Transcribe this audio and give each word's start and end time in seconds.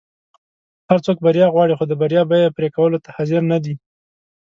هر 0.89 0.99
څوک 1.05 1.17
بریا 1.25 1.47
غواړي 1.53 1.73
خو 1.77 1.85
د 1.87 1.93
بریا 2.01 2.21
بیی 2.29 2.53
پری 2.55 2.69
کولو 2.75 2.97
ته 3.03 3.09
حاضر 3.15 3.41
نه 3.51 3.57
دي. 3.63 3.75